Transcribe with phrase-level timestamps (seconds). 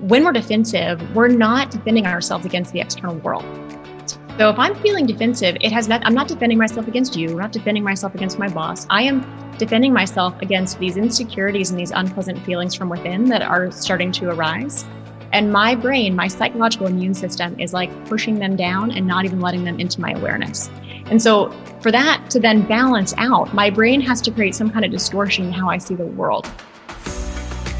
[0.00, 3.44] when we're defensive, we're not defending ourselves against the external world.
[4.38, 7.38] So if I'm feeling defensive, it has not, I'm not defending myself against you, I'm
[7.38, 8.86] not defending myself against my boss.
[8.90, 9.24] I am
[9.56, 14.28] defending myself against these insecurities and these unpleasant feelings from within that are starting to
[14.28, 14.84] arise.
[15.32, 19.40] And my brain, my psychological immune system is like pushing them down and not even
[19.40, 20.68] letting them into my awareness.
[21.06, 21.50] And so,
[21.80, 25.46] for that to then balance out, my brain has to create some kind of distortion
[25.46, 26.50] in how I see the world.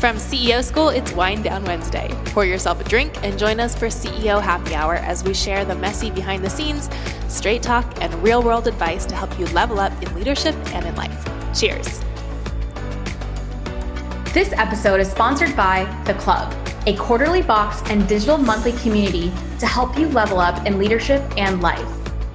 [0.06, 2.08] From CEO School, it's Wind Down Wednesday.
[2.26, 5.74] Pour yourself a drink and join us for CEO Happy Hour as we share the
[5.74, 6.88] messy behind the scenes,
[7.26, 10.94] straight talk, and real world advice to help you level up in leadership and in
[10.94, 11.28] life.
[11.58, 12.04] Cheers.
[14.32, 16.54] This episode is sponsored by The Club,
[16.86, 21.60] a quarterly box and digital monthly community to help you level up in leadership and
[21.60, 21.84] life.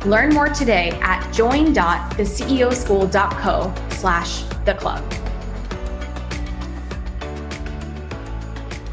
[0.05, 5.30] Learn more today at join.theceoschool.co slash the club.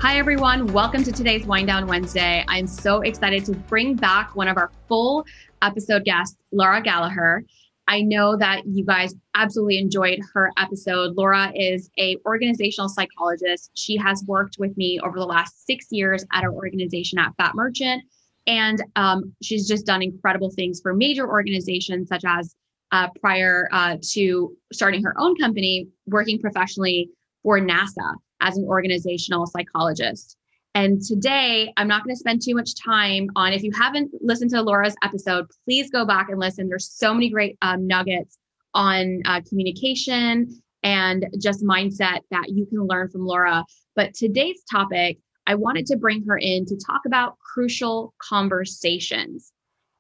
[0.01, 0.69] Hi, everyone.
[0.69, 2.45] Welcome to today's Wind Down Wednesday.
[2.47, 5.27] I'm so excited to bring back one of our full
[5.61, 7.43] episode guests, Laura Gallagher.
[7.89, 11.17] I know that you guys absolutely enjoyed her episode.
[11.17, 13.73] Laura is a organizational psychologist.
[13.75, 18.03] She has worked with me over the last six years at our organization at Fattmerchant,
[18.47, 22.55] and um, she's just done incredible things for major organizations such as
[22.93, 27.11] uh, prior uh, to starting her own company, working professionally
[27.43, 30.37] for NASA as an organizational psychologist.
[30.75, 33.53] And today, I'm not going to spend too much time on.
[33.53, 36.69] If you haven't listened to Laura's episode, please go back and listen.
[36.69, 38.39] There's so many great um, nuggets
[38.75, 43.65] on uh, communication and just mindset that you can learn from Laura.
[43.97, 49.53] But today's topic, I wanted to bring her in to talk about crucial conversations.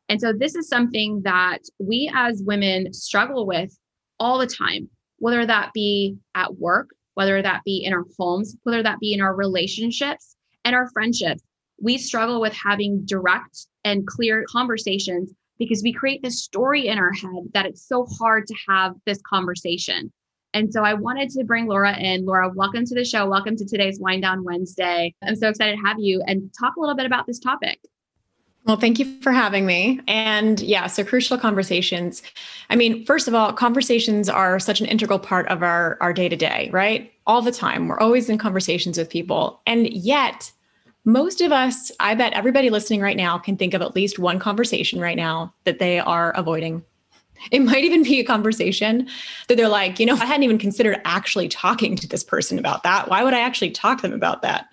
[0.08, 3.76] And so, this is something that we as women struggle with
[4.20, 8.80] all the time, whether that be at work, whether that be in our homes, whether
[8.80, 11.42] that be in our relationships and our friendships.
[11.82, 17.12] We struggle with having direct and clear conversations because we create this story in our
[17.12, 20.12] head that it's so hard to have this conversation.
[20.54, 22.24] And so I wanted to bring Laura in.
[22.24, 23.28] Laura, welcome to the show.
[23.28, 25.12] Welcome to today's Wind Down Wednesday.
[25.26, 27.80] I'm so excited to have you and talk a little bit about this topic.
[28.64, 30.00] Well, thank you for having me.
[30.06, 32.22] And yeah, so crucial conversations.
[32.68, 36.28] I mean, first of all, conversations are such an integral part of our our day
[36.28, 37.10] to day, right?
[37.26, 37.88] All the time.
[37.88, 39.62] We're always in conversations with people.
[39.66, 40.52] And yet,
[41.06, 44.38] most of us, I bet everybody listening right now can think of at least one
[44.38, 46.84] conversation right now that they are avoiding
[47.50, 49.08] it might even be a conversation
[49.48, 52.82] that they're like, you know, I hadn't even considered actually talking to this person about
[52.82, 53.08] that.
[53.08, 54.68] Why would I actually talk to them about that?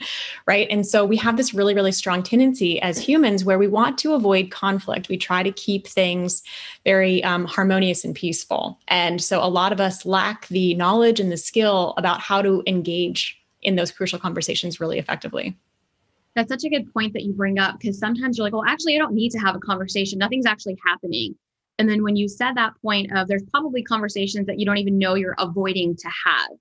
[0.46, 0.68] Right.
[0.70, 4.14] And so we have this really, really strong tendency as humans where we want to
[4.14, 5.10] avoid conflict.
[5.10, 6.44] We try to keep things
[6.84, 8.80] very um, harmonious and peaceful.
[8.88, 12.64] And so a lot of us lack the knowledge and the skill about how to
[12.68, 15.58] engage in those crucial conversations really effectively.
[16.36, 18.96] That's such a good point that you bring up because sometimes you're like, well, actually,
[18.96, 20.20] I don't need to have a conversation.
[20.20, 21.36] Nothing's actually happening
[21.78, 24.98] and then when you said that point of there's probably conversations that you don't even
[24.98, 26.52] know you're avoiding to have.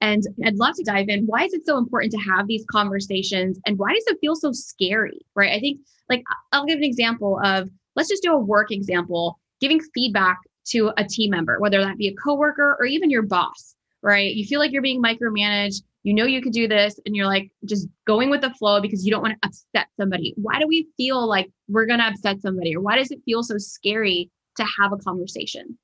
[0.00, 1.26] And I'd love to dive in.
[1.26, 4.50] Why is it so important to have these conversations and why does it feel so
[4.50, 5.20] scary?
[5.36, 5.52] Right.
[5.52, 9.80] I think, like, I'll give an example of let's just do a work example giving
[9.94, 14.34] feedback to a team member, whether that be a coworker or even your boss, right?
[14.34, 15.82] You feel like you're being micromanaged.
[16.02, 19.06] You know you could do this, and you're like just going with the flow because
[19.06, 20.34] you don't want to upset somebody.
[20.36, 22.74] Why do we feel like we're going to upset somebody?
[22.74, 25.78] Or why does it feel so scary to have a conversation?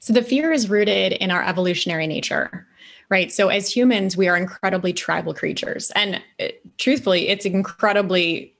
[0.00, 2.66] So the fear is rooted in our evolutionary nature,
[3.10, 3.32] right?
[3.32, 5.90] So as humans, we are incredibly tribal creatures.
[5.94, 8.54] And uh, truthfully, it's incredibly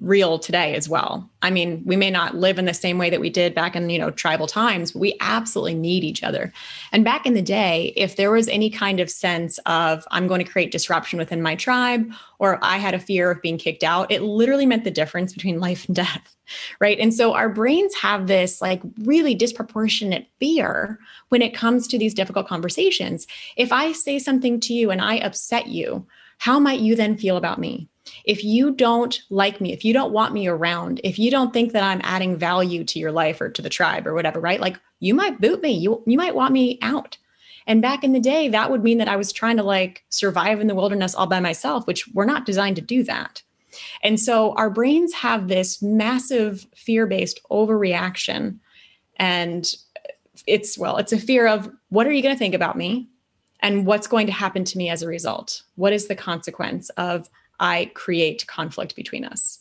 [0.00, 1.28] real today as well.
[1.42, 3.90] I mean, we may not live in the same way that we did back in,
[3.90, 6.52] you know, tribal times, but we absolutely need each other.
[6.92, 10.44] And back in the day, if there was any kind of sense of I'm going
[10.44, 14.12] to create disruption within my tribe or I had a fear of being kicked out,
[14.12, 16.36] it literally meant the difference between life and death.
[16.78, 16.98] Right?
[17.00, 20.98] And so our brains have this like really disproportionate fear
[21.30, 23.26] when it comes to these difficult conversations.
[23.56, 26.06] If I say something to you and I upset you,
[26.38, 27.88] how might you then feel about me?
[28.24, 31.72] If you don't like me, if you don't want me around, if you don't think
[31.72, 34.60] that I'm adding value to your life or to the tribe or whatever, right?
[34.60, 35.72] Like you might boot me.
[35.72, 37.18] You you might want me out.
[37.66, 40.60] And back in the day, that would mean that I was trying to like survive
[40.60, 43.42] in the wilderness all by myself, which we're not designed to do that.
[44.02, 48.58] And so our brains have this massive fear-based overreaction
[49.16, 49.72] and
[50.46, 53.08] it's well, it's a fear of what are you going to think about me?
[53.60, 55.62] And what's going to happen to me as a result?
[55.76, 57.30] What is the consequence of
[57.64, 59.60] I create conflict between us.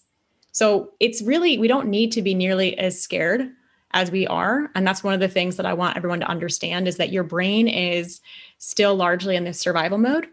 [0.52, 3.50] So it's really, we don't need to be nearly as scared
[3.92, 4.70] as we are.
[4.76, 7.24] And that's one of the things that I want everyone to understand is that your
[7.24, 8.20] brain is
[8.58, 10.28] still largely in this survival mode.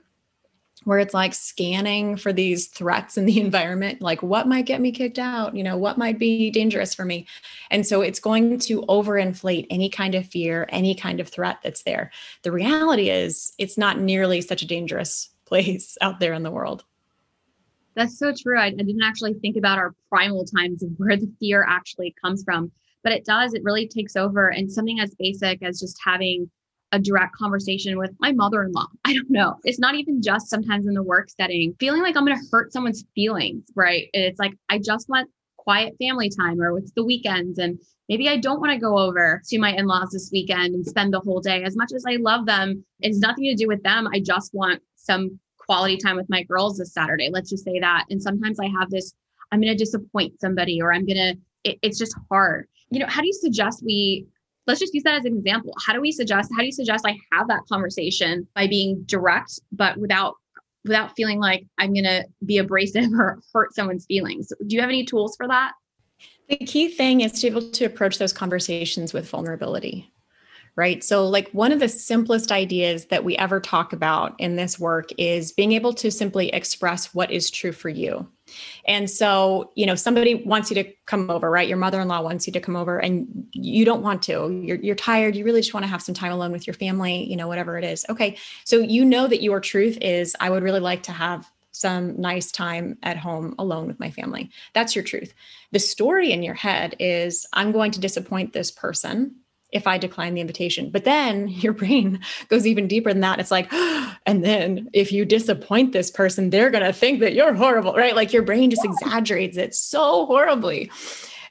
[0.84, 4.90] where it's like scanning for these threats in the environment like what might get me
[4.90, 7.26] kicked out you know what might be dangerous for me
[7.70, 11.82] and so it's going to overinflate any kind of fear any kind of threat that's
[11.82, 12.10] there
[12.44, 16.82] the reality is it's not nearly such a dangerous place out there in the world
[18.00, 21.30] that's so true I, I didn't actually think about our primal times of where the
[21.38, 22.72] fear actually comes from
[23.04, 26.50] but it does it really takes over and something as basic as just having
[26.92, 28.86] a direct conversation with my mother-in-law.
[29.04, 29.56] I don't know.
[29.64, 32.72] It's not even just sometimes in the work setting, feeling like I'm going to hurt
[32.72, 34.08] someone's feelings, right?
[34.12, 38.38] It's like I just want quiet family time or it's the weekends and maybe I
[38.38, 41.62] don't want to go over to my in-laws this weekend and spend the whole day
[41.62, 42.84] as much as I love them.
[43.00, 44.08] It's nothing to do with them.
[44.12, 45.38] I just want some
[45.70, 47.30] quality time with my girls this Saturday.
[47.30, 48.04] Let's just say that.
[48.10, 49.14] And sometimes I have this
[49.52, 52.66] I'm going to disappoint somebody or I'm going to it, it's just hard.
[52.90, 54.26] You know, how do you suggest we
[54.66, 55.72] let's just use that as an example.
[55.86, 59.60] How do we suggest, how do you suggest I have that conversation by being direct,
[59.70, 60.34] but without
[60.82, 64.52] without feeling like I'm gonna be abrasive or hurt someone's feelings?
[64.66, 65.72] Do you have any tools for that?
[66.48, 70.10] The key thing is to be able to approach those conversations with vulnerability
[70.80, 71.04] right?
[71.04, 75.10] So, like, one of the simplest ideas that we ever talk about in this work
[75.18, 78.26] is being able to simply express what is true for you.
[78.86, 81.68] And so, you know, somebody wants you to come over, right?
[81.68, 84.50] Your mother-in-law wants you to come over and you don't want to.
[84.64, 87.28] You're you're tired, you really just want to have some time alone with your family,
[87.30, 88.06] you know, whatever it is.
[88.08, 88.38] Okay.
[88.64, 92.50] So, you know that your truth is I would really like to have some nice
[92.50, 94.50] time at home alone with my family.
[94.72, 95.34] That's your truth.
[95.72, 99.36] The story in your head is I'm going to disappoint this person
[99.72, 100.90] if I decline the invitation.
[100.90, 103.40] But then your brain goes even deeper than that.
[103.40, 103.72] It's like,
[104.26, 108.16] and then if you disappoint this person, they're going to think that you're horrible, right?
[108.16, 110.90] Like your brain just exaggerates it so horribly.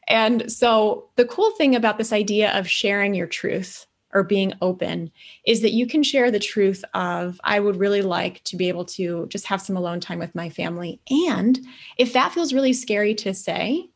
[0.07, 5.11] And so the cool thing about this idea of sharing your truth or being open
[5.45, 8.85] is that you can share the truth of i would really like to be able
[8.85, 10.99] to just have some alone time with my family
[11.29, 11.59] and
[11.97, 13.87] if that feels really scary to say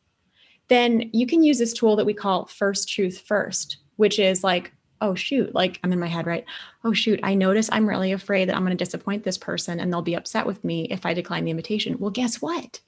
[0.68, 4.72] then you can use this tool that we call first truth first which is like,
[5.00, 6.44] oh, shoot, like I'm in my head, right?
[6.84, 9.92] Oh, shoot, I notice I'm really afraid that I'm going to disappoint this person and
[9.92, 11.98] they'll be upset with me if I decline the invitation.
[11.98, 12.80] Well, guess what?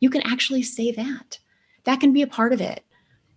[0.00, 1.38] You can actually say that.
[1.84, 2.84] That can be a part of it.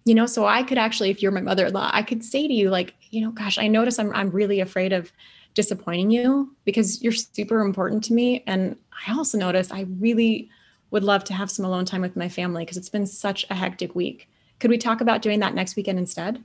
[0.06, 2.70] You know, so I could actually, if you're my mother-in-law, I could say to you,
[2.70, 5.12] like, you know, gosh, I notice I'm I'm really afraid of
[5.54, 8.44] disappointing you because you're super important to me.
[8.48, 8.76] And
[9.08, 10.50] I also notice I really
[10.92, 13.56] would love to have some alone time with my family because it's been such a
[13.56, 14.30] hectic week.
[14.60, 16.44] Could we talk about doing that next weekend instead?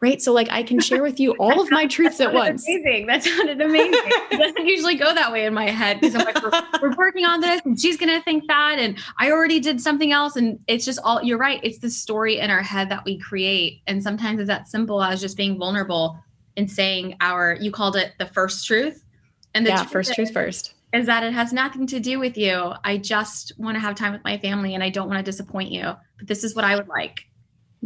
[0.00, 0.20] Right?
[0.20, 2.66] So like I can share with you all of my truths at once.
[2.68, 3.06] Amazing.
[3.06, 4.00] That sounded amazing.
[4.30, 7.24] it doesn't usually go that way in my head because I'm like, we're, we're, working
[7.24, 8.78] on this and she's going to think that.
[8.78, 10.36] And I already did something else.
[10.36, 11.60] And it's just all, you're right.
[11.62, 13.82] It's the story in our head that we create.
[13.86, 16.18] And sometimes it's that simple as just being vulnerable
[16.56, 19.02] and saying our, you called it the first truth.
[19.54, 20.74] And the yeah, truth first truth first.
[20.92, 22.72] Is that it has nothing to do with you.
[22.84, 25.70] I just want to have time with my family and I don't want to disappoint
[25.72, 25.94] you.
[26.18, 27.25] But this is what I would like.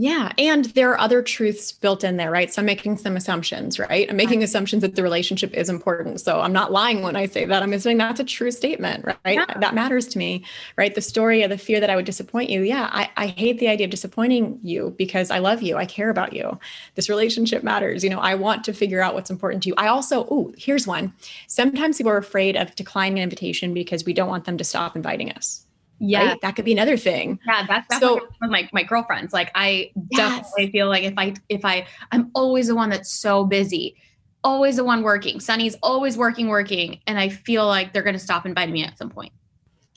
[0.00, 0.32] Yeah.
[0.38, 2.50] And there are other truths built in there, right?
[2.50, 4.08] So I'm making some assumptions, right?
[4.08, 6.22] I'm making assumptions that the relationship is important.
[6.22, 7.62] So I'm not lying when I say that.
[7.62, 9.18] I'm assuming that's a true statement, right?
[9.26, 9.58] Yeah.
[9.58, 10.42] That matters to me,
[10.78, 10.94] right?
[10.94, 12.62] The story of the fear that I would disappoint you.
[12.62, 12.88] Yeah.
[12.90, 15.76] I, I hate the idea of disappointing you because I love you.
[15.76, 16.58] I care about you.
[16.94, 18.02] This relationship matters.
[18.02, 19.74] You know, I want to figure out what's important to you.
[19.76, 21.12] I also, oh, here's one.
[21.46, 24.96] Sometimes people are afraid of declining an invitation because we don't want them to stop
[24.96, 25.66] inviting us
[26.00, 26.40] yeah right?
[26.40, 29.90] that could be another thing yeah that's, that's so with my, my girlfriends like i
[30.10, 30.38] yes.
[30.40, 33.94] definitely feel like if i if i i'm always the one that's so busy
[34.42, 38.18] always the one working sunny's always working working and i feel like they're going to
[38.18, 39.32] stop inviting me at some point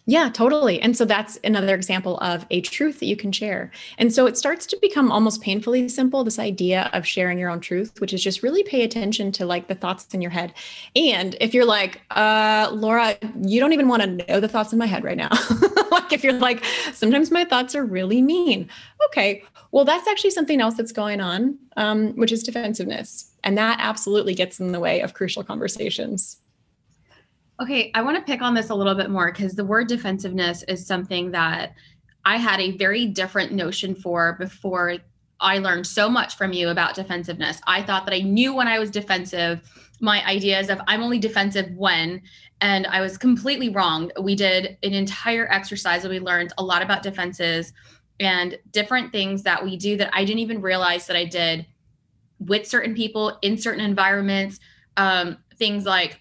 [0.06, 0.82] yeah, totally.
[0.82, 3.72] And so that's another example of a truth that you can share.
[3.98, 7.62] And so it starts to become almost painfully simple this idea of sharing your own
[7.62, 10.54] truth, which is just really pay attention to like the thoughts in your head.
[10.94, 14.80] And if you're like, uh, Laura, you don't even want to know the thoughts in
[14.80, 15.30] my head right now.
[15.94, 18.70] like if you're like, sometimes my thoughts are really mean.
[19.08, 23.32] Okay, well, that's actually something else that's going on, um, which is defensiveness.
[23.44, 26.38] And that absolutely gets in the way of crucial conversations.
[27.62, 30.64] Okay, I want to pick on this a little bit more because the word defensiveness
[30.64, 31.74] is something that
[32.26, 34.98] I had a very different notion for before
[35.40, 37.60] I learned so much from you about defensiveness.
[37.68, 39.62] I thought that I knew when I was defensive,
[40.04, 42.22] my ideas of I'm only defensive when,
[42.62, 44.12] and I was completely wrong.
[44.22, 47.74] We did an entire exercise and we learned a lot about defenses
[48.20, 51.66] and different things that we do that I didn't even realize that I did
[52.40, 54.60] with certain people in certain environments.
[54.98, 56.20] Um, things like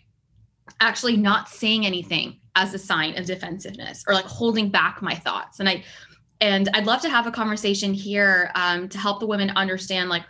[0.80, 5.58] actually not saying anything as a sign of defensiveness or like holding back my thoughts
[5.58, 5.82] and i
[6.40, 10.22] and i'd love to have a conversation here um, to help the women understand like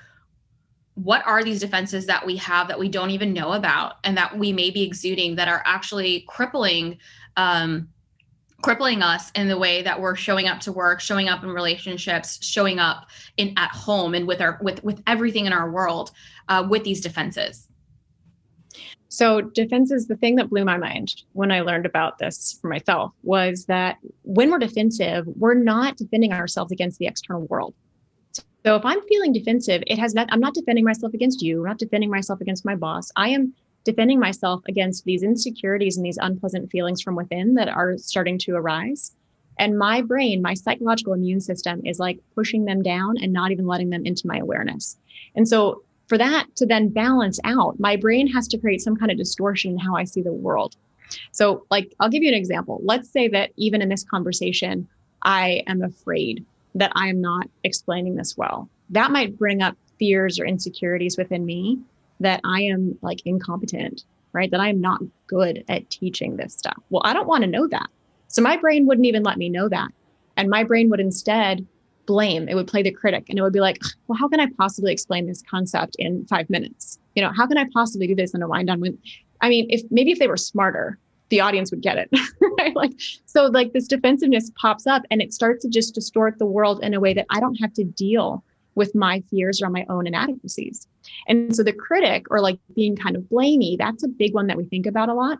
[0.94, 4.36] what are these defenses that we have that we don't even know about and that
[4.38, 6.98] we may be exuding that are actually crippling
[7.36, 7.88] um,
[8.62, 12.44] crippling us in the way that we're showing up to work showing up in relationships
[12.44, 16.10] showing up in at home and with our with with everything in our world
[16.48, 17.68] uh, with these defenses.
[19.08, 23.12] So defenses the thing that blew my mind when i learned about this for myself
[23.22, 27.74] was that when we're defensive we're not defending ourselves against the external world
[28.64, 31.68] so if i'm feeling defensive it has not i'm not defending myself against you I'm
[31.68, 33.54] not defending myself against my boss i am
[33.84, 38.54] defending myself against these insecurities and these unpleasant feelings from within that are starting to
[38.54, 39.12] arise.
[39.58, 43.66] And my brain, my psychological immune system is like pushing them down and not even
[43.66, 44.96] letting them into my awareness.
[45.34, 49.10] And so, for that to then balance out, my brain has to create some kind
[49.10, 50.76] of distortion in how I see the world.
[51.30, 52.80] So, like, I'll give you an example.
[52.82, 54.88] Let's say that even in this conversation,
[55.22, 58.68] I am afraid that I am not explaining this well.
[58.90, 61.78] That might bring up fears or insecurities within me
[62.20, 64.50] that I am like incompetent, right?
[64.50, 66.78] That I am not good at teaching this stuff.
[66.90, 67.88] Well, I don't want to know that.
[68.28, 69.90] So my brain wouldn't even let me know that.
[70.36, 71.66] And my brain would instead
[72.06, 74.46] blame, it would play the critic and it would be like, well, how can I
[74.56, 76.98] possibly explain this concept in five minutes?
[77.14, 78.82] You know, how can I possibly do this in a wind down?
[79.40, 80.98] I mean, if maybe if they were smarter,
[81.32, 82.10] the audience would get it.
[82.58, 82.76] right?
[82.76, 82.92] Like,
[83.24, 86.92] so like this defensiveness pops up and it starts to just distort the world in
[86.92, 90.86] a way that I don't have to deal with my fears or my own inadequacies.
[91.26, 94.58] And so the critic or like being kind of blamey, that's a big one that
[94.58, 95.38] we think about a lot.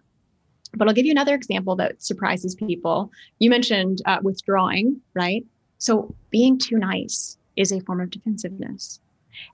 [0.75, 3.11] But I'll give you another example that surprises people.
[3.39, 5.45] You mentioned uh, withdrawing, right?
[5.77, 8.99] So being too nice is a form of defensiveness.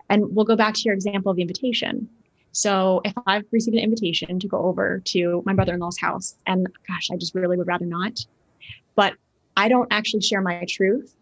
[0.08, 2.08] And we'll go back to your example of the invitation.
[2.52, 7.08] So if I've received an invitation to go over to my brother-in-law's house, and gosh,
[7.12, 8.24] I just really would rather not,
[8.96, 9.14] but
[9.56, 11.14] I don't actually share my truth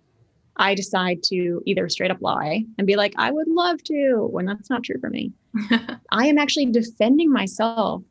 [0.59, 4.47] I decide to either straight up lie and be like, I would love to, when
[4.47, 5.33] that's not true for me.
[6.11, 8.03] I am actually defending myself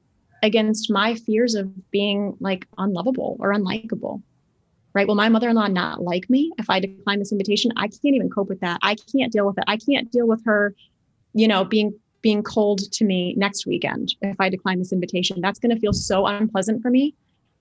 [0.44, 4.22] against my fears of being like unlovable or unlikable.
[4.94, 5.08] Right.
[5.08, 7.72] Will my mother in law not like me if I decline this invitation?
[7.76, 8.80] I can't even cope with that.
[8.82, 9.66] I can't deal with it.
[9.68, 10.74] I can't deal with her,
[11.34, 15.42] you know, being being cold to me next weekend if I decline this invitation.
[15.42, 17.14] That's going to feel so unpleasant for me.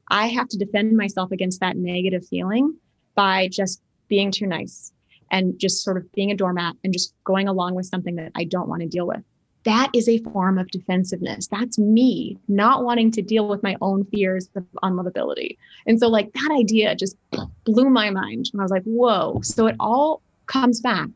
[0.09, 2.75] I have to defend myself against that negative feeling
[3.15, 4.91] by just being too nice
[5.31, 8.45] and just sort of being a doormat and just going along with something that I
[8.45, 9.23] don't want to deal with.
[9.65, 11.47] That is a form of defensiveness.
[11.49, 15.59] That's me not wanting to deal with my own fears of unlovability.
[15.87, 17.19] And so, like, that idea just
[17.65, 18.49] blew my mind.
[18.51, 19.41] And I was like, whoa.
[19.43, 21.11] So it all comes back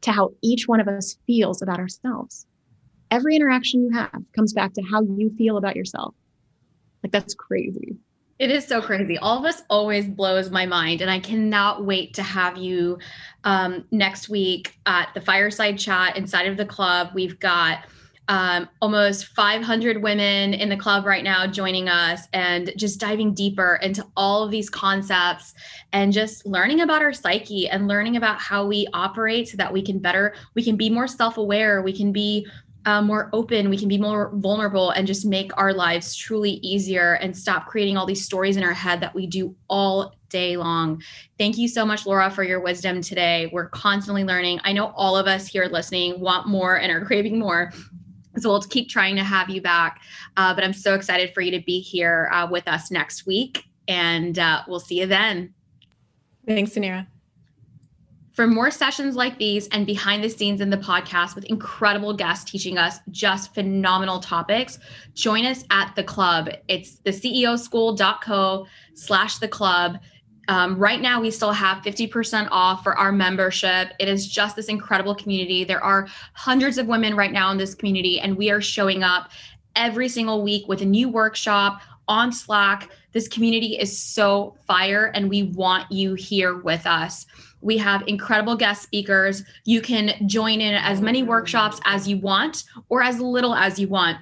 [0.00, 2.46] to how each one of us feels about ourselves.
[3.10, 6.14] Every interaction you have comes back to how you feel about yourself.
[7.02, 7.96] Like, that's crazy.
[8.38, 9.18] It is so crazy.
[9.18, 11.02] All of us always blows my mind.
[11.02, 12.98] And I cannot wait to have you
[13.44, 17.10] um, next week at the fireside chat inside of the club.
[17.14, 17.84] We've got
[18.28, 23.80] um, almost 500 women in the club right now joining us and just diving deeper
[23.82, 25.52] into all of these concepts
[25.92, 29.82] and just learning about our psyche and learning about how we operate so that we
[29.82, 32.46] can better, we can be more self aware, we can be
[32.86, 37.14] uh, more open, we can be more vulnerable and just make our lives truly easier
[37.14, 41.02] and stop creating all these stories in our head that we do all day long.
[41.38, 43.50] Thank you so much, Laura, for your wisdom today.
[43.52, 44.60] We're constantly learning.
[44.64, 47.72] I know all of us here listening want more and are craving more.
[48.38, 50.00] So we'll keep trying to have you back.
[50.36, 53.64] Uh, but I'm so excited for you to be here uh, with us next week.
[53.88, 55.52] And uh, we'll see you then.
[56.46, 57.06] Thanks, Suneera.
[58.32, 62.48] For more sessions like these and behind the scenes in the podcast with incredible guests
[62.48, 64.78] teaching us just phenomenal topics,
[65.14, 66.48] join us at the club.
[66.68, 69.98] It's the ceoschool.co slash the club.
[70.48, 73.92] Um, right now, we still have 50% off for our membership.
[73.98, 75.64] It is just this incredible community.
[75.64, 79.30] There are hundreds of women right now in this community, and we are showing up
[79.76, 82.90] every single week with a new workshop on Slack.
[83.12, 87.26] This community is so fire, and we want you here with us.
[87.60, 89.44] We have incredible guest speakers.
[89.64, 93.88] You can join in as many workshops as you want or as little as you
[93.88, 94.18] want.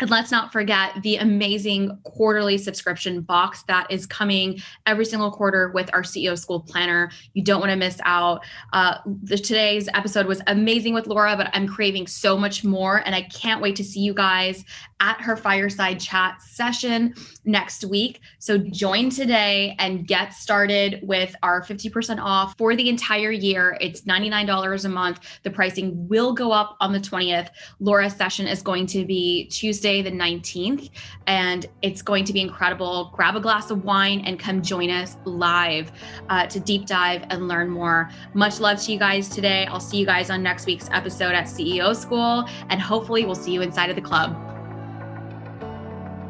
[0.00, 5.70] And let's not forget the amazing quarterly subscription box that is coming every single quarter
[5.70, 7.10] with our CEO School Planner.
[7.34, 8.44] You don't want to miss out.
[8.72, 13.02] Uh, the, today's episode was amazing with Laura, but I'm craving so much more.
[13.04, 14.64] And I can't wait to see you guys
[15.00, 17.14] at her fireside chat session
[17.44, 18.20] next week.
[18.38, 23.76] So join today and get started with our 50% off for the entire year.
[23.80, 25.20] It's $99 a month.
[25.42, 27.50] The pricing will go up on the 20th.
[27.80, 30.90] Laura's session is going to be Tuesday Thursday, the 19th,
[31.26, 33.10] and it's going to be incredible.
[33.14, 35.90] Grab a glass of wine and come join us live
[36.28, 38.10] uh, to deep dive and learn more.
[38.34, 39.64] Much love to you guys today.
[39.66, 43.52] I'll see you guys on next week's episode at CEO School, and hopefully, we'll see
[43.52, 44.36] you inside of the club.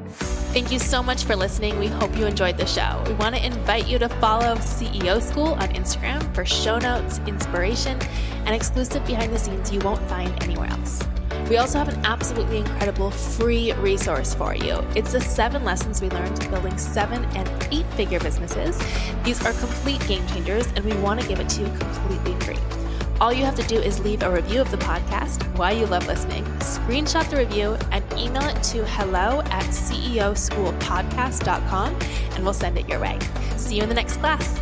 [0.09, 1.79] Thank you so much for listening.
[1.79, 3.03] We hope you enjoyed the show.
[3.07, 7.99] We want to invite you to follow CEO School on Instagram for show notes, inspiration,
[8.47, 11.03] and exclusive behind the scenes you won't find anywhere else.
[11.49, 14.85] We also have an absolutely incredible free resource for you.
[14.95, 18.79] It's the seven lessons we learned building seven and eight figure businesses.
[19.25, 22.59] These are complete game changers, and we want to give it to you completely free.
[23.21, 26.07] All you have to do is leave a review of the podcast, why you love
[26.07, 31.97] listening, screenshot the review, and email it to hello at ceoschoolpodcast.com,
[32.35, 33.19] and we'll send it your way.
[33.57, 34.58] See you in the next class.